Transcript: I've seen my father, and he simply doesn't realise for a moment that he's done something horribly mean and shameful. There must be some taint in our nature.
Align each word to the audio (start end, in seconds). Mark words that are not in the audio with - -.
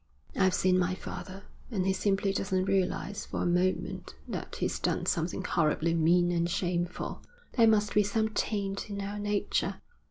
I've 0.35 0.55
seen 0.55 0.79
my 0.79 0.95
father, 0.95 1.43
and 1.69 1.85
he 1.85 1.93
simply 1.93 2.33
doesn't 2.33 2.65
realise 2.65 3.23
for 3.27 3.43
a 3.43 3.45
moment 3.45 4.15
that 4.27 4.55
he's 4.55 4.79
done 4.79 5.05
something 5.05 5.43
horribly 5.43 5.93
mean 5.93 6.31
and 6.31 6.49
shameful. 6.49 7.21
There 7.55 7.67
must 7.67 7.93
be 7.93 8.01
some 8.01 8.29
taint 8.29 8.89
in 8.89 8.99
our 8.99 9.19
nature. 9.19 9.75